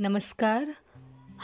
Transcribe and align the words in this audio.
नमस्कार। 0.00 0.66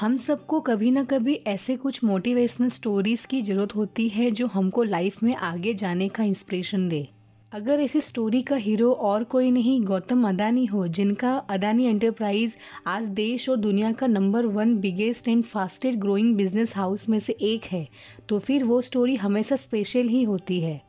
हम 0.00 0.16
सबको 0.16 0.60
कभी 0.60 0.90
ना 0.90 1.02
कभी 1.04 1.32
ऐसे 1.46 1.74
कुछ 1.76 2.02
मोटिवेशनल 2.04 2.68
स्टोरीज 2.68 3.24
की 3.24 3.40
ज़रूरत 3.42 3.74
होती 3.76 4.08
है 4.08 4.30
जो 4.30 4.46
हमको 4.46 4.82
लाइफ 4.82 5.22
में 5.22 5.34
आगे 5.34 5.74
जाने 5.74 6.08
का 6.08 6.24
इंस्पिरेशन 6.24 6.88
दे। 6.88 7.08
अगर 7.52 7.80
ऐसी 7.80 8.00
स्टोरी 8.00 8.40
का 8.42 8.56
हीरो 8.56 8.90
और 8.92 9.24
कोई 9.24 9.50
नहीं, 9.50 9.80
गौतम 9.82 10.28
अदानी 10.28 10.64
हो, 10.64 10.86
जिनका 10.88 11.36
अदानी 11.36 11.84
एंटरप्राइज 11.84 12.56
आज 12.86 13.08
देश 13.08 13.48
और 13.48 13.56
दुनिया 13.56 13.92
का 13.92 14.06
number 14.06 14.46
one 14.46 14.76
biggest 14.76 15.28
and 15.28 15.44
fastest 15.44 15.98
growing 15.98 16.34
business 16.36 16.76
house 16.76 17.08
में 17.08 17.18
से 17.18 17.36
एक 17.42 17.64
है 17.64 17.86
तो 18.28 18.38
फिर 18.38 18.64
वो 18.64 18.80
स्टोरी 18.80 19.16
हमेशा 19.16 19.56
स्पेशल 19.56 20.08
ही 20.08 20.22
होती 20.22 20.60
है। 20.60 20.80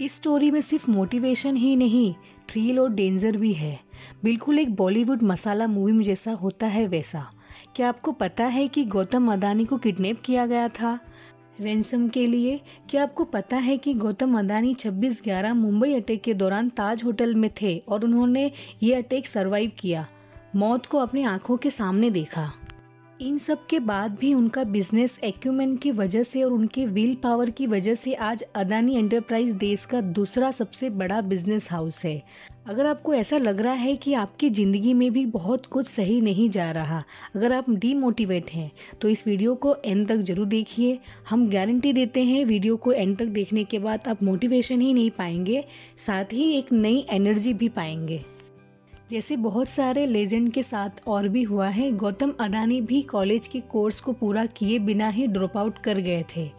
इस 0.00 0.14
स्टोरी 0.16 0.50
में 0.50 0.60
सिर्फ़ 0.60 0.90
मोटिवेशन 0.90 1.56
ही 1.56 1.74
नहीं 1.76 2.12
थ्रिल 2.48 2.78
और 2.78 2.94
डेंजर 2.94 3.36
भी 3.36 3.52
है। 3.52 3.78
बिल्कुल 4.26 4.58
एक 4.58 4.74
बॉलीवुड 4.74 5.22
मसाला 5.22 5.66
मूवी 5.66 5.92
में 5.92 6.04
जैसा 6.04 6.32
होता 6.32 6.66
है 6.66 6.86
वैसा। 6.86 7.30
क्या 7.76 7.88
आपको 7.88 8.12
पता 8.12 8.44
है 8.44 8.68
कि 8.68 8.84
गौतम 8.84 9.32
अदानी 9.32 9.64
को 9.64 9.76
किडनैप 9.76 10.20
किया 10.24 10.46
गया 10.46 10.68
था? 10.68 10.98
रेंसम 11.60 12.08
के 12.08 12.26
लिए, 12.26 12.60
क्या 12.90 13.02
आपको 13.02 13.24
पता 13.24 13.56
है 13.56 13.76
कि 13.76 13.94
गौतम 13.94 14.38
अदानी 14.38 14.74
26 14.74 15.22
ग्यारह 15.24 15.54
मुंबई 15.54 15.94
अटैक 15.94 16.22
के 16.22 16.34
दौरान 16.34 16.68
ताज 16.68 17.04
होटल 17.04 17.34
में 17.34 17.50
थे 17.62 17.78
और 17.78 18.04
उन्होंने 18.04 18.52
ये 18.82 18.94
अटैक 18.94 19.28
सरवाइव 19.28 19.72
किया? 19.78 20.06
मौत 20.56 20.86
को 20.86 20.98
अपनी 20.98 21.24
आँखों 21.24 21.56
के 21.56 21.70
सामने 21.70 22.10
देखा। 22.10 22.52
इन 23.20 23.36
सब 23.38 23.66
के 23.66 23.78
बाद 23.80 24.16
भी 24.20 24.32
उनका 24.34 24.62
बिज़नेस 24.64 25.18
एक्यूमेंट 25.24 25.80
की 25.82 25.90
वजह 25.90 26.22
से 26.22 26.42
और 26.42 26.52
उनके 26.52 26.84
विल 26.86 27.14
पावर 27.22 27.50
की 27.50 27.66
वजह 27.66 27.94
से 27.94 28.12
आज 28.14 28.42
अदानी 28.54 28.96
एंटरप्राइज 28.96 29.52
देश 29.54 29.84
का 29.84 30.00
दूसरा 30.00 30.50
सबसे 30.50 30.90
बड़ा 30.92 31.20
बिज़नेस 31.22 31.70
हाउस 31.70 32.04
है। 32.04 32.22
अगर 32.66 32.86
आपको 32.86 33.14
ऐसा 33.14 33.38
लग 33.38 33.60
रहा 33.60 33.72
है 33.74 33.94
कि 33.96 34.14
आपकी 34.14 34.50
ज़िंदगी 34.50 34.94
में 34.94 35.10
भी 35.12 35.24
बहुत 35.28 35.66
कुछ 35.66 35.88
सही 35.88 36.20
नहीं 36.20 36.48
जा 36.50 36.70
रहा, 36.70 37.02
अगर 37.36 37.52
आप 37.52 37.70
डीमोटिवेट 37.70 38.50
हैं 38.50 38.70
तो 39.00 39.08
इस 39.08 39.26
वीडियो 39.26 39.54
को 39.54 39.74
एंड 39.76 40.06
तक 40.08 40.16
ज़रूर 40.16 40.46
देखिए। 40.48 40.98
हम 41.28 41.48
गारंटी 41.50 41.92
देते 41.92 42.24
हैं 42.24 42.44
वीडियो 42.44 42.76
को 42.76 42.92
एंड 42.92 43.16
तक 43.18 43.26
देखने 43.34 43.64
के 43.64 43.78
बाद 43.78 44.08
आप 44.08 44.22
मोटिवेशन 44.22 44.80
ही 44.80 44.92
नहीं 44.94 45.10
पाएँगे, 45.10 45.64
साथ 45.98 46.32
ही 46.32 46.52
एक 46.58 46.72
नई 46.72 47.04
एनर्जी 47.10 47.54
भी 47.54 47.68
पाएँगे। 47.70 48.24
जैसे 49.10 49.36
बहुत 49.36 49.68
सारे 49.68 50.06
लेजेंड 50.06 50.52
के 50.52 50.62
साथ 50.62 50.90
और 51.08 51.28
भी 51.28 51.42
हुआ 51.42 51.68
है, 51.68 51.92
गौतम 51.92 52.32
अदानी 52.40 52.80
भी 52.80 53.02
कॉलेज 53.02 53.46
के 53.46 53.60
कोर्स 53.60 54.00
को 54.00 54.12
पूरा 54.12 54.46
किए 54.46 54.78
बिना 54.78 55.08
ही 55.08 55.26
ड्रॉप 55.26 55.56
आउट 55.56 55.78
कर 55.78 55.98
गए 55.98 56.24
थे। 56.36 56.50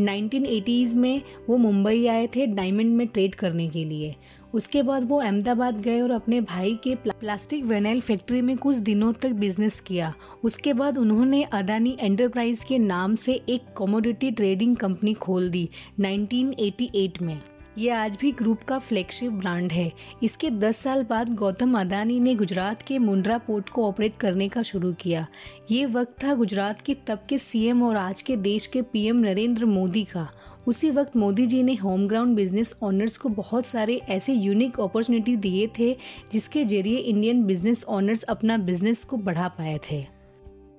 1980s 0.00 0.94
में 0.94 1.22
वो 1.48 1.56
मुंबई 1.56 2.06
आए 2.06 2.26
थे 2.26 2.46
डायमंड 2.46 2.96
में 2.96 3.06
ट्रेड 3.06 3.34
करने 3.34 3.68
के 3.68 3.84
लिए। 3.84 4.14
उसके 4.54 4.82
बाद 4.82 5.08
वो 5.08 5.20
अहमदाबाद 5.20 5.80
गए 5.80 6.00
और 6.00 6.10
अपने 6.10 6.40
भाई 6.40 6.74
के 6.84 6.94
प्लास्टिक 6.94 7.64
वेनाइल 7.64 8.00
फैक्ट्री 8.00 8.40
में 8.40 8.56
कुछ 8.56 8.76
दिनों 8.76 9.12
तक 9.12 9.30
बिज़नेस 9.30 9.80
किया। 9.80 10.12
उसके 10.44 10.72
बाद 10.72 10.98
उन्होंने 10.98 11.42
अदानी 11.42 11.96
एंटरप्राइज 12.00 12.64
के 12.64 12.78
नाम 12.78 13.14
से 13.14 13.40
एक 13.48 13.72
कमोडिटी 13.78 14.30
ट्रेडिंग 14.30 14.76
कंपनी 14.76 15.14
खोल 15.14 15.50
दी 15.50 15.68
1988 16.00 17.22
में। 17.22 17.40
ये 17.78 17.90
आज 17.90 18.16
भी 18.20 18.30
ग्रुप 18.32 18.62
का 18.62 18.78
फ्लैगशिप 18.78 19.32
ब्रांड 19.32 19.72
है। 19.72 19.92
इसके 20.22 20.50
10 20.50 20.76
साल 20.76 21.04
बाद 21.04 21.34
गौतम 21.34 21.78
अदानी 21.80 22.18
ने 22.20 22.34
गुजरात 22.34 22.82
के 22.82 22.98
मुंड्रा 22.98 23.38
पोर्ट 23.38 23.68
को 23.68 23.86
ऑपरेट 23.86 24.16
करने 24.16 24.48
का 24.48 24.62
शुरू 24.62 24.92
किया। 24.92 25.26
ये 25.70 25.86
वक्त 25.86 26.22
था 26.24 26.34
गुजरात 26.34 26.80
के 26.80 26.96
तब 27.06 27.24
के 27.28 27.38
सीएम 27.38 27.82
और 27.82 27.96
आज 27.96 28.22
के 28.22 28.36
देश 28.36 28.66
के 28.66 28.82
पीएम 28.82 29.16
नरेंद्र 29.16 29.66
मोदी 29.66 30.04
का। 30.04 30.28
उसी 30.66 30.90
वक्त 30.90 31.16
मोदी 31.16 31.46
जी 31.46 31.62
ने 31.62 31.74
होम 31.74 32.06
ग्राउंड 32.08 32.36
बिज़नेस 32.36 32.74
ऑनर्स 32.82 33.16
को 33.16 33.28
बहुत 33.28 33.66
सारे 33.66 34.00
ऐसे 34.08 34.32
यूनिक 34.32 34.80
अपॉर्चुनिटी 34.80 35.36
दिए 35.36 35.66
थे 35.78 35.96
जिसके 36.32 36.64
ज़रिए 36.64 36.98
इंडियन 36.98 37.44
बिज़नेस 37.44 37.84
ऑनर्स 37.84 38.22
अपना 38.22 38.56
बिज़नेस 38.56 39.04
को 39.04 39.16
बढ़ा 39.16 39.48
पाए 39.48 39.78
थे। 39.90 40.04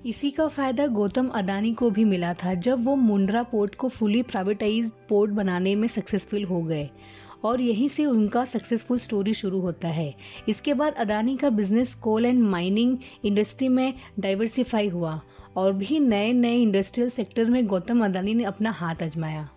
इसी 0.05 0.29
का 0.31 0.47
फ़ायदा 0.47 0.85
गौतम 0.87 1.27
अदानी 1.27 1.73
को 1.73 1.89
भी 1.89 2.03
मिला 2.05 2.33
था 2.33 2.53
जब 2.53 2.83
वो 2.85 2.95
मुंड्रा 2.95 3.43
पोर्ट 3.43 3.75
को 3.75 3.89
फुली 3.89 4.23
प्राइवेटाइज 4.23 4.91
पोर्ट 5.09 5.31
बनाने 5.31 5.75
में 5.75 5.87
सक्सेसफुल 5.87 6.43
हो 6.43 6.61
गए। 6.63 6.89
और 7.45 7.61
यहीं 7.61 7.87
से 7.87 8.05
उनका 8.05 8.45
सक्सेसफुल 8.45 8.97
स्टोरी 8.97 9.33
शुरू 9.33 9.59
होता 9.59 9.87
है। 9.87 10.13
इसके 10.49 10.73
बाद 10.73 10.93
अदानी 10.93 11.37
का 11.37 11.49
business 11.49 11.93
coal 11.95 12.25
and 12.25 12.43
mining 12.43 12.97
industry 13.25 13.67
में 13.69 13.93
डाइवर्सिफाई 14.19 14.87
हुआ 14.87 15.19
और 15.57 15.73
भी 15.73 15.99
नए 15.99 16.33
नए 16.33 16.55
इंडस्ट्रियल 16.55 17.09
सेक्टर 17.09 17.49
में 17.49 17.65
गौतम 17.67 18.05
अदानी 18.05 18.33
ने 18.33 18.43
अपना 18.43 18.71
हाथ 18.71 19.03
आजमाया। 19.03 19.49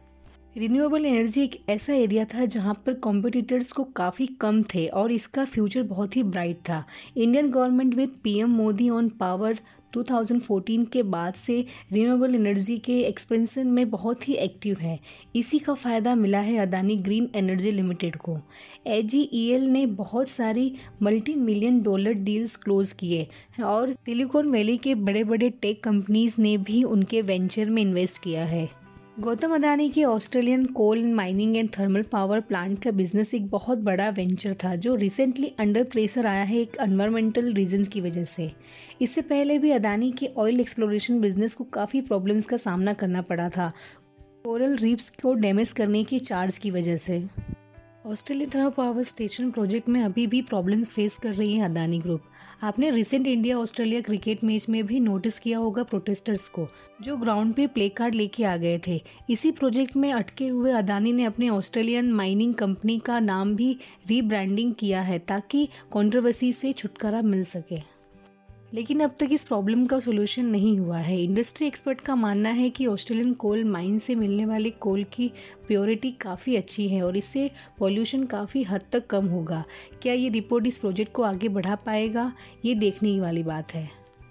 रिन्यूएबल 0.57 1.07
एनर्जी 1.07 1.43
एक 1.43 1.57
ऐसा 1.69 1.93
एरिया 1.93 2.25
था 2.25 2.45
जहाँ 2.45 2.75
पर 2.87 2.95
कॉम्पिटिटर्स 2.95 3.73
को 3.73 3.85
काफ़ी 3.97 4.27
कम 4.27 4.63
थे 4.63 4.87
और 4.87 5.13
इसका 5.13 5.45
फ्यूचर 5.45 5.83
बहुत 5.83 6.17
ही 6.17 6.23
ब्राइट 6.23 6.57
था। 6.59 6.83
Indian 7.17 7.51
government 7.51 7.95
with 7.95 8.13
PM 8.25 8.51
Modi 8.51 8.89
on 8.91 9.09
power 9.09 9.59
2014 9.95 10.87
के 10.93 11.03
बाद 11.03 11.35
से 11.35 11.65
रिन्यूएबल 11.93 12.35
एनर्जी 12.35 12.79
के 12.79 12.99
एक्सपेंशन 13.01 13.67
में 13.67 13.91
बहुत 13.91 14.29
ही 14.29 14.35
एक्टिव 14.35 14.79
है। 14.79 14.99
इसी 15.37 15.59
का 15.59 15.75
फ़ायदा 15.75 16.15
मिला 16.15 16.41
है 16.41 16.57
अदानी 16.57 16.97
ग्रीन 16.97 17.29
एनर्जी 17.35 17.71
लिमिटेड 17.71 18.17
को। 18.17 18.39
ए 18.87 19.59
ने 19.69 19.87
बहुत 19.87 20.29
सारी 20.29 20.73
multi 21.03 21.35
million 21.35 21.83
dollar 21.83 22.13
deals 22.13 22.57
close 22.57 22.93
किए 22.93 23.27
और 23.65 23.93
सिलिकॉन 24.07 24.51
वैली 24.51 24.77
के 24.77 24.95
बड़े 24.95 25.25
बड़े 25.25 25.51
टेक 25.51 25.85
कंपनीज़ 25.85 26.41
ने 26.41 26.57
भी 26.59 26.83
उनके 26.83 27.23
वेंचर 27.23 27.71
में 27.71 27.83
इन्वेस्ट 27.83 28.23
किया 28.23 28.45
है। 28.45 28.86
गौतम 29.21 29.55
अदानी 29.55 29.89
के 29.91 30.03
Australian 30.05 30.65
coal 30.77 31.03
mining 31.15 31.57
and 31.57 31.69
thermal 31.79 32.03
power 32.03 32.41
plant 32.41 32.83
का 32.83 32.91
बिज़नेस 32.91 33.33
एक 33.35 33.47
बहुत 33.51 33.79
बड़ा 33.79 34.09
वेंचर 34.09 34.55
था, 34.55 34.75
जो 34.77 34.95
रिसेंटली 34.95 35.53
अंडर 35.59 35.85
प्रेशर 35.85 36.27
आया 36.27 36.43
है 36.43 36.57
एक 36.57 36.77
एनवायरमेंटल 36.81 37.53
रीजन 37.53 37.85
की 37.85 38.01
वजह 38.01 38.25
से। 38.25 38.51
इससे 39.03 39.23
पहले 39.23 39.59
भी 39.59 39.71
अदानी 39.71 40.11
के 40.13 40.29
ऑयल 40.39 40.61
एक्सप्लोरेशन 40.61 41.21
बिज़नेस 41.21 41.55
को 41.55 41.65
काफ़ी 41.65 42.01
प्रॉब्लम्स 42.01 42.47
का 42.47 42.57
सामना 42.57 42.93
करना 42.93 43.23
पड़ा 43.23 43.49
था 43.49 43.73
कोरल 44.45 44.77
रीफ्स 44.77 45.11
को 45.23 45.35
डैमेज 45.37 45.73
करने 45.73 46.05
के 46.05 46.19
चार्ज 46.19 46.59
की 46.59 46.71
वजह 46.71 46.97
से। 46.97 47.19
Australian 48.07 48.51
thermal 48.51 48.71
power 48.71 49.03
station 49.03 49.51
project 49.51 49.89
में 49.89 50.01
अभी 50.01 50.27
भी 50.27 50.43
प्रॉब्लम्स 50.43 50.89
फेस 50.89 51.17
कर 51.19 51.33
रही 51.35 51.57
है 51.57 51.65
अदानी 51.65 51.99
ग्रुप 51.99 52.21
आपने 52.63 52.91
recent 52.91 53.27
India 53.27 53.59
Australia 53.59 54.01
cricket 54.01 54.45
match 54.45 54.69
में 54.69 54.85
भी 54.85 55.01
नोटिस 55.01 55.39
किया 55.39 55.59
होगा 55.59 55.83
प्रोटेस्टर्स 55.83 56.49
को, 56.49 56.69
जो 57.03 57.17
ग्राउंड 57.17 57.55
पे 57.55 57.67
प्ले 57.67 57.89
कार्ड 57.89 58.15
लेके 58.15 58.45
आ 58.45 58.57
गए 58.57 58.81
थे. 58.87 59.01
इसी 59.31 59.51
प्रोजेक्ट 59.51 59.97
में 59.97 60.13
अटके 60.13 60.49
हुए 60.49 60.73
अदानी 60.73 61.13
ने 61.13 61.25
अपने 61.25 61.49
ऑस्ट्रेलियन 61.49 62.13
माइनिंग 62.13 62.55
कंपनी 62.55 62.99
का 62.99 63.19
नाम 63.21 63.55
भी 63.57 63.77
रीब्रांडिंग 64.09 64.73
किया 64.75 65.01
है, 65.01 65.19
ताकि 65.19 65.69
कॉन्ट्रोवर्सी 65.91 66.53
से 66.53 66.73
छुटकारा 66.73 67.23
मिल 67.23 67.45
सके। 67.45 67.96
लेकिन 68.75 69.01
अब 69.01 69.15
तक 69.21 69.29
इस 69.33 69.45
प्रॉब्लम 69.45 69.87
का 69.87 70.01
सोल्यूशन 70.01 70.45
नहीं 70.45 70.79
हुआ 70.79 70.99
है। 70.99 71.23
इंडस्ट्री 71.23 71.67
एक्सपर्ट 71.67 72.01
का 72.01 72.15
मानना 72.15 72.49
है 72.49 72.71
कि 72.71 72.87
ऑस्ट्रेलियन 72.87 73.33
कोल 73.35 73.65
माइन 73.65 73.99
से 73.99 74.15
मिलने 74.15 74.47
वाले 74.47 74.71
कोल 74.71 75.05
की 75.05 75.33
प्योरिटी 75.69 76.11
काफ़ी 76.11 76.57
अच्छी 76.57 76.89
है 76.89 77.03
और 77.03 77.17
इससे 77.17 77.51
पॉल्यूशन 77.79 78.25
काफ़ी 78.25 78.63
हद 78.63 78.83
तक 78.93 79.07
कम 79.07 79.27
होगा। 79.27 79.65
क्या 80.03 80.13
ये 80.13 80.29
रिपोर्ट 80.29 80.67
इस 80.67 80.79
प्रोजेक्ट 80.79 81.13
को 81.13 81.23
आगे 81.23 81.49
बढ़ा 81.49 81.75
पाएगा? 81.75 82.33
ये 82.65 82.75
देखने 82.75 83.21
वाली 83.21 83.43
बात 83.43 83.75
है। 83.75 83.89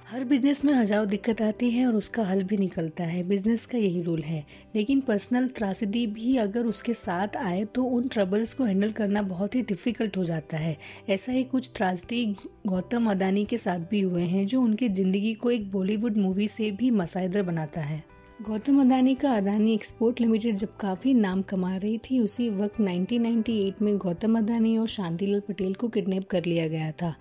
हर 0.08 0.24
बिज़नेस 0.24 0.64
में 0.66 0.74
हज़ारों 0.74 1.08
दिक्कत 1.08 1.42
आती 1.42 1.70
है 1.72 1.86
और 1.88 1.96
उसका 1.96 2.24
हल 2.24 2.44
भी 2.44 2.58
निकलता 2.58 3.04
है। 3.04 3.24
बिज़नेस 3.28 3.66
का 3.66 3.78
यही 3.78 4.02
रूल 4.02 4.22
है। 4.22 4.44
लेकिन 4.76 5.02
पर्सनल 5.02 5.48
त्रासदी 5.48 6.06
भी 6.08 6.36
अगर 6.38 6.66
उसके 6.66 6.94
साथ 6.94 7.38
आए 7.38 7.64
तो 7.66 7.84
उन 7.84 8.08
ट्रबल्स 8.08 8.54
को 8.54 8.64
हैंडल 8.64 8.92
करना 8.92 9.22
बहुत 9.22 9.56
ही 9.56 9.62
डिफ़िकल्ट 9.62 10.18
हो 10.18 10.24
जाता 10.24 10.58
है। 10.58 10.78
ऐसा 11.10 11.32
ही 11.32 11.44
कुछ 11.44 11.72
त्रासदी 11.76 12.26
गौतम 12.68 13.12
अदानी 13.12 13.46
के 13.46 13.58
साथ 13.58 13.80
भी 13.80 14.02
हुए 14.02 14.24
हैं 14.24 14.48
जो 14.48 14.62
उनकी 14.62 14.90
ज़िंदगी 14.90 15.34
को 15.34 15.52
एक 15.52 15.72
बॉलीवुड 15.72 16.18
मूवी 16.18 16.48
से 16.48 16.72
भी 16.72 16.92
मसाइदर 16.92 17.44
बनाता 17.44 17.82
है। 17.82 18.04
गौतम 18.44 18.82
अदानी 18.82 19.16
का 19.16 19.32
अदानी 19.32 19.74
एक्सपोर्ट 19.74 20.22
लिमिटेड 20.22 20.56
जब 20.56 20.76
काफ़ी 20.76 21.14
नाम 21.14 21.42
कमा 21.42 21.76
रही 21.76 21.98
थी, 21.98 22.20
उसी 22.20 22.50
वक्त 22.50 22.82
1998 22.82 23.82
में 23.82 23.98
गौतम 23.98 24.38
अदानी 24.38 24.78
और 24.78 24.88
शांतिलाल 24.88 25.40
पटेल 25.40 25.74
को 25.74 25.88
किडनैप 25.88 26.24
कर 26.24 26.46
लिया 26.46 26.68
गया 26.68 26.92
था। 26.92 27.14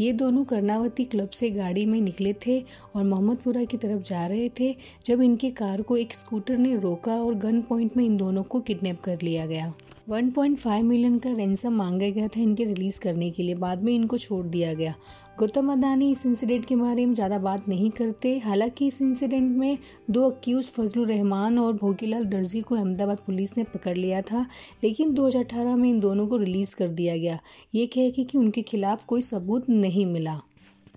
ये 0.00 0.12
दोनों 0.12 0.44
कर्णावती 0.44 1.04
क्लब 1.04 1.30
से 1.30 1.50
गाड़ी 1.50 1.86
में 1.86 2.00
निकले 2.00 2.32
थे 2.46 2.64
और 2.96 3.04
मोहम्मदपुरा 3.04 3.64
की 3.64 3.76
तरफ़ 3.76 4.02
जा 4.02 4.26
रहे 4.26 4.48
थे, 4.60 4.74
जब 5.06 5.22
इनके 5.22 5.50
कार 5.50 5.82
को 5.82 5.96
एक 5.96 6.14
स्कूटर 6.14 6.56
ने 6.56 6.76
रोका 6.76 7.14
और 7.14 7.34
गन 7.34 7.60
पॉइंट 7.60 7.96
में 7.96 8.04
इन 8.04 8.16
दोनों 8.16 8.42
को 8.42 8.60
किडनैप 8.60 9.00
कर 9.00 9.18
लिया 9.22 9.46
गया। 9.46 9.72
1.5 10.10 10.82
मिलियन 10.82 11.18
का 11.18 11.32
रेंसम 11.32 11.72
मांगा 11.72 12.08
गया 12.08 12.28
था 12.28 12.40
इनके 12.40 12.64
रिलीज़ 12.64 13.00
करने 13.00 13.30
के 13.30 13.42
लिए, 13.42 13.54
बाद 13.54 13.82
में 13.82 13.92
इनको 13.92 14.18
छोड़ 14.18 14.46
दिया 14.46 14.74
गया। 14.74 14.94
गौतम 15.40 15.72
अदानी 15.72 16.10
इस 16.10 16.24
इंसिडेंट 16.26 16.64
के 16.64 16.76
बारे 16.76 17.04
में 17.06 17.14
ज़्यादा 17.14 17.38
बात 17.38 17.68
नहीं 17.68 17.90
करते। 17.90 18.36
हालाँकि 18.38 18.86
इस 18.86 19.00
इंसिडेंट 19.02 19.56
में 19.56 19.78
दो 20.10 20.28
अक्यूज 20.30 20.70
फजलुर 20.72 21.06
रहमान 21.06 21.58
और 21.58 21.72
भोगीलाल 21.72 22.24
दर्जी 22.24 22.60
को 22.60 22.74
अहमदाबाद 22.74 23.18
पुलिस 23.26 23.56
ने 23.56 23.64
पकड़ 23.64 23.96
लिया 23.96 24.20
था, 24.22 24.46
लेकिन 24.84 25.14
2018 25.14 25.76
में 25.76 25.88
इन 25.90 26.00
दोनों 26.00 26.26
को 26.26 26.36
रिलीज़ 26.36 26.76
कर 26.76 26.88
दिया 26.88 27.16
गया। 27.16 27.38
ये 27.74 27.86
कह 27.86 28.10
के 28.10 28.24
कि 28.24 28.38
उनके 28.38 28.62
खिलाफ 28.62 29.04
कोई 29.04 29.22
सबूत 29.22 29.70
नहीं 29.70 30.06
मिला। 30.06 30.40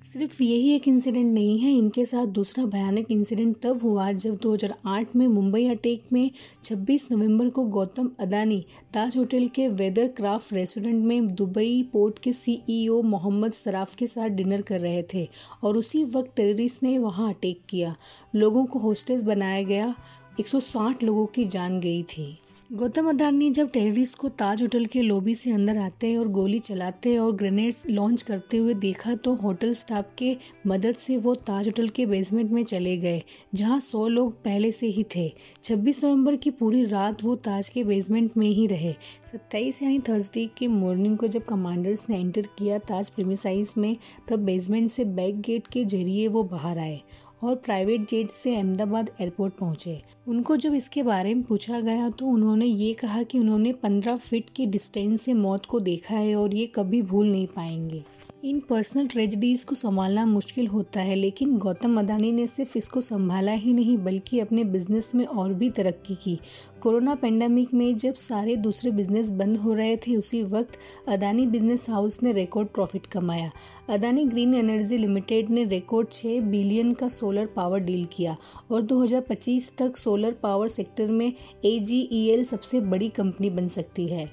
सिर्फ़ 0.06 0.42
यही 0.44 0.74
एक 0.76 0.88
इंसिडेंट 0.88 1.34
नहीं 1.34 1.58
है, 1.60 1.72
इनके 1.74 2.04
साथ 2.06 2.26
दूसरा 2.28 2.66
भयानक 2.66 3.12
इंसिडेंट 3.12 3.56
तब 3.62 3.82
हुआ 3.84 4.12
जब 4.12 4.38
2008 4.38 5.16
में 5.16 5.28
मुंबई 5.28 5.68
अटैक 5.68 6.12
में 6.14 6.32
26 6.64 7.08
नवंबर 7.12 7.50
को 7.50 7.66
गौतम 7.66 8.10
अदानी 8.20 8.60
ताज 8.94 9.18
होटल 9.18 9.48
के 9.48 9.68
वेदर 9.70 10.08
क्राफ्ट 10.08 10.54
रेस्टोरेंट 10.54 11.06
में 11.06 11.28
दुबई 11.36 11.90
पोर्ट 11.94 12.20
के 12.20 12.34
सीईओ 12.34 13.02
मोहम्मद 13.02 13.54
सराफ 13.54 13.96
के 13.96 14.08
साथ 14.08 14.30
डिनर 14.30 14.62
कर 14.62 14.80
रहे 14.80 15.04
थे 15.14 15.28
और 15.64 15.78
उसी 15.78 16.04
वक्त 16.04 16.36
टेररिस्ट 16.36 16.84
ने 16.84 16.98
वहाँ 16.98 17.30
अटैक 17.30 17.62
किया। 17.70 17.96
लोगों 18.36 18.66
को 18.66 18.80
होस्टेस 18.80 19.24
बनाया 19.24 19.64
गया 19.64 19.94
160 20.40 21.04
लोगों 21.04 21.26
की 21.26 21.46
जान 21.46 21.80
गई 21.80 22.04
थी। 22.04 22.38
गौतम 22.70 23.10
अदानी 23.10 23.50
जब 23.52 23.70
टेररिस्ट 23.70 24.18
को 24.18 24.30
ताज 24.32 24.62
होटल 24.62 24.86
के 24.86 25.02
लॉबी 25.02 25.34
से 25.36 25.52
अंदर 25.52 25.78
आते 25.78 26.16
और 26.18 26.28
गोली 26.28 26.60
चलाते 26.60 27.18
और 27.18 27.32
ग्रेनेड्स 27.36 27.86
लॉन्च 27.90 28.22
करते 28.22 28.58
हुए 28.58 28.74
देखा 28.76 29.16
तो 29.16 29.34
होटल 29.36 29.74
स्टाफ 29.74 30.14
के 30.18 30.36
मदद 30.68 30.96
से 30.96 31.18
वो 31.18 31.34
ताज 31.42 31.68
होटल 31.68 31.88
के 31.90 32.06
बेसमेंट 32.06 32.52
में 32.52 32.64
चले 32.64 32.96
गए, 32.98 33.22
जहाँ 33.56 33.80
100 33.80 34.08
लोग 34.08 34.34
पहले 34.44 34.72
से 34.72 34.88
ही 34.88 35.04
थे। 35.16 35.28
26 35.64 36.04
नवंबर 36.04 36.36
की 36.36 36.52
पूरी 36.52 36.84
रात 36.86 37.24
वो 37.24 37.36
ताज 37.48 37.70
के 37.70 37.84
बेसमेंट 37.84 38.38
में 38.38 38.48
ही 38.48 38.68
रहे। 38.68 38.94
27 39.26 39.82
यानी 39.84 40.00
थर्सडे 40.00 40.46
के 40.58 40.68
मॉर्निंग 40.70 41.18
को 41.18 41.28
जब 41.28 41.46
कमांडर्स 41.46 42.06
ने 42.10 42.20
एंटर 42.20 42.48
किया 42.58 42.78
ताज 42.80 43.10
प्रेमिसाइज 43.10 43.74
में, 43.78 43.96
तब 44.30 44.46
बेसमेंट 44.46 44.90
से 44.90 45.06
बैक 45.12 45.42
गेट 45.42 45.68
के 45.68 45.86
ज़रिए 45.86 46.28
वो 46.28 46.44
बाहर 46.46 46.80
आए। 46.80 47.02
और 47.44 47.56
प्राइवेट 47.56 48.08
जेट 48.10 48.32
से 48.32 48.56
अहमदाबाद 48.56 49.10
एयरपोर्ट 49.22 49.54
पहुँचे। 49.54 50.02
उनको 50.28 50.58
जब 50.58 50.74
इसके 50.74 51.04
बारे 51.04 51.34
में 51.34 51.44
पूछा 51.44 51.80
गया 51.82 52.10
तो 52.10 52.26
उन्होंने 52.26 52.66
ये 52.66 52.94
कहा 52.94 53.24
कि 53.24 53.40
उन्होंने 53.40 53.74
15 53.84 54.18
फीट 54.20 54.50
की 54.50 54.66
डिस्टेंस 54.68 55.22
से 55.22 55.34
मौत 55.34 55.66
को 55.66 55.80
देखा 55.82 56.16
है 56.16 56.36
और 56.36 56.56
ये 56.56 56.66
कभी 56.76 57.02
भूल 57.02 57.32
नहीं 57.32 57.48
पाएँगे। 57.48 58.04
इन 58.44 58.60
पर्सनल 58.60 59.08
ट्रेजिडीज 59.08 59.64
को 59.64 59.76
संभालना 59.76 60.26
मुश्किल 60.26 60.68
होता 60.68 61.02
है, 61.02 61.16
लेकिन 61.16 61.58
गौतम 61.58 62.00
अदानी 62.00 62.32
ने 62.32 62.48
सिर्फ़ 62.48 62.78
इसको 62.78 63.02
संभाला 63.02 63.52
ही 63.52 63.74
नहीं, 63.74 63.98
बल्कि 63.98 64.40
अपने 64.40 64.64
बिज़नेस 64.64 65.16
में 65.16 65.26
और 65.26 65.54
भी 65.54 65.70
तरक्की 65.70 66.16
की। 66.16 66.40
कोरोना 66.82 67.16
पेंडेमिक 67.16 67.74
में 67.74 67.98
जब 67.98 68.14
सारे 68.14 68.56
दूसरे 68.56 68.92
बिज़नेस 68.92 69.32
बंद 69.32 69.58
हो 69.58 69.74
रहे 69.74 69.96
थे, 69.98 70.16
उसी 70.16 70.44
वक्त 70.44 70.78
अदानी 71.08 71.46
बिज़नेस 71.48 71.90
हाउस 71.90 72.24
ने 72.24 72.34
रिकॉर्ड 72.34 72.68
प्रॉफिट 72.68 73.06
कमाया। 73.06 73.52
अदानी 73.90 74.26
ग्रीन 74.26 74.54
एनर्जी 74.54 74.98
लिमिटेड 74.98 75.50
ने 75.50 75.64
रिकॉर्ड 75.64 76.12
छः 76.12 76.42
बिलियन 76.42 76.94
का 76.94 77.08
सोलर 77.08 77.46
पावर 77.46 77.80
डील 77.80 78.06
किया 78.06 78.38
और 78.72 78.82
2025 78.82 79.72
तक 79.78 79.98
सोलर 79.98 80.34
पावर 80.34 80.68
सेक्टर 80.68 81.08
में 81.08 81.34
AGEL 81.66 82.44
सबसे 82.44 82.82
बड़ी 82.82 83.10
कंपनी 83.10 83.50
बन 83.50 83.68
सकती 83.68 84.08
है। 84.08 84.30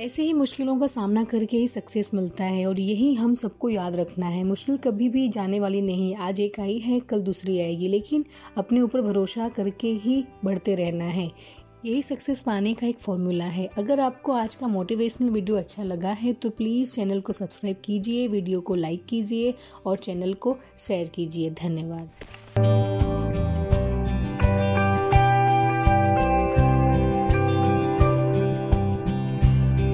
ऐसे 0.00 0.22
ही 0.22 0.32
मुश्किलों 0.32 0.78
का 0.80 0.86
सामना 0.86 1.24
करके 1.24 1.56
ही 1.56 1.68
सक्सेस 1.68 2.14
मिलता 2.14 2.44
है 2.44 2.66
और 2.66 2.80
यही 2.80 3.14
हम 3.14 3.34
सबको 3.34 3.68
याद 3.68 3.96
रखना 3.96 4.26
है। 4.26 4.44
मुश्किल 4.44 4.76
कभी 4.76 5.08
भी 5.08 5.28
जाने 5.28 5.60
वाली 5.60 5.82
नहीं। 5.82 6.14
आज 6.14 6.40
एक 6.40 6.60
आई 6.60 6.78
है, 6.78 7.00
कल 7.00 7.22
दूसरी 7.22 7.60
आएगी। 7.60 7.88
लेकिन 7.88 8.24
अपने 8.56 8.80
ऊपर 8.80 9.02
भरोसा 9.02 9.48
करके 9.48 9.88
ही 9.88 10.24
बढ़ते 10.44 10.74
रहना 10.74 11.04
है। 11.04 11.30
यही 11.84 12.02
सक्सेस 12.02 12.42
पाने 12.42 12.74
का 12.74 12.86
एक 12.86 12.98
फॉर्मूला 12.98 13.44
है। 13.44 13.68
अगर 13.78 14.00
आपको 14.00 14.32
आज 14.32 14.54
का 14.54 14.68
मोटिवेशनल 14.68 15.30
वीडियो 15.30 15.56
अच्छा 15.56 15.82
लगा 15.82 16.12
है 16.12 16.32
तो 16.32 16.50
प्लीज़ 16.50 16.94
चैनल 16.94 17.20
को 17.20 17.32
सब्सक्राइब 17.32 17.76
कीजिए 17.84 18.28
वीडियो 18.28 18.60
को 18.60 18.74
लाइक 18.74 19.04
कीजिए 19.04 19.54
और 19.86 19.96
चैनल 19.96 20.34
को 20.34 20.56
शेयर 20.78 21.08
कीजिए। 21.08 21.50
धन्यवाद। 21.50 22.10